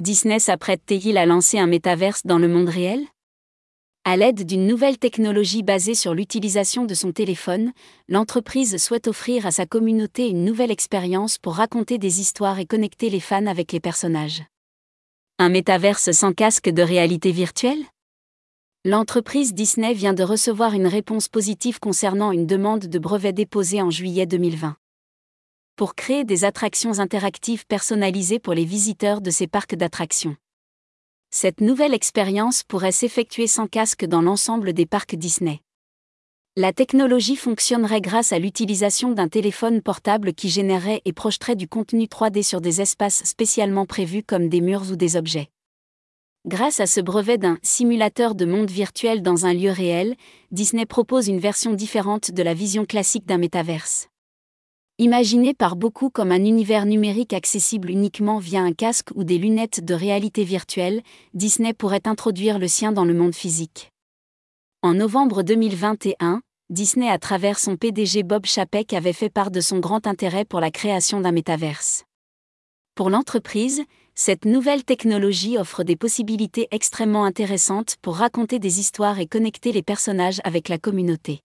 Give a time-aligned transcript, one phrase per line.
[0.00, 3.04] Disney s'apprête-t-il à lancer un métaverse dans le monde réel?
[4.04, 7.72] À l'aide d'une nouvelle technologie basée sur l'utilisation de son téléphone,
[8.08, 13.10] l'entreprise souhaite offrir à sa communauté une nouvelle expérience pour raconter des histoires et connecter
[13.10, 14.42] les fans avec les personnages.
[15.38, 17.84] Un métaverse sans casque de réalité virtuelle?
[18.86, 23.90] L'entreprise Disney vient de recevoir une réponse positive concernant une demande de brevet déposée en
[23.90, 24.76] juillet 2020
[25.80, 30.36] pour créer des attractions interactives personnalisées pour les visiteurs de ces parcs d'attractions.
[31.30, 35.62] Cette nouvelle expérience pourrait s'effectuer sans casque dans l'ensemble des parcs Disney.
[36.54, 42.04] La technologie fonctionnerait grâce à l'utilisation d'un téléphone portable qui générerait et projeterait du contenu
[42.04, 45.48] 3D sur des espaces spécialement prévus comme des murs ou des objets.
[46.44, 50.14] Grâce à ce brevet d'un simulateur de monde virtuel dans un lieu réel,
[50.50, 54.09] Disney propose une version différente de la vision classique d'un métaverse.
[55.00, 59.82] Imaginé par beaucoup comme un univers numérique accessible uniquement via un casque ou des lunettes
[59.82, 61.00] de réalité virtuelle,
[61.32, 63.92] Disney pourrait introduire le sien dans le monde physique.
[64.82, 69.78] En novembre 2021, Disney à travers son PDG Bob Chapek avait fait part de son
[69.78, 72.04] grand intérêt pour la création d'un métaverse.
[72.94, 73.82] Pour l'entreprise,
[74.14, 79.82] cette nouvelle technologie offre des possibilités extrêmement intéressantes pour raconter des histoires et connecter les
[79.82, 81.40] personnages avec la communauté.